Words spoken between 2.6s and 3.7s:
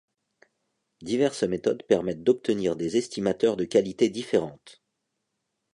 des estimateurs de